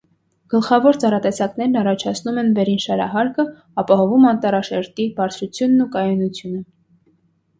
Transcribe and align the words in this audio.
Գլխավոր 0.51 0.97
ծառատեսակներն 1.01 1.75
առաջացնում 1.81 2.39
են 2.43 2.47
վերին 2.59 2.79
շարահարկը, 2.85 3.45
ապահովում 3.83 4.25
անտառաշերտի 4.31 5.05
բարձրությունն 5.19 5.83
ու 5.85 5.87
կայունությունը։ 5.97 6.63